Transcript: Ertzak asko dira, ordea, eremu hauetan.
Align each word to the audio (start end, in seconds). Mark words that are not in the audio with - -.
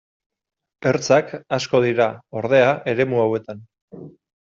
Ertzak 0.91 1.29
asko 1.59 1.83
dira, 1.85 2.09
ordea, 2.43 2.75
eremu 2.97 3.25
hauetan. 3.27 3.67